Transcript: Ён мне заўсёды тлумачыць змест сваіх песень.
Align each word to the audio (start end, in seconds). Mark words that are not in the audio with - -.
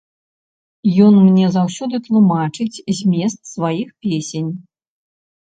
Ён 1.07 1.13
мне 1.27 1.45
заўсёды 1.57 1.95
тлумачыць 2.07 2.81
змест 3.01 3.39
сваіх 3.53 3.89
песень. 4.07 4.49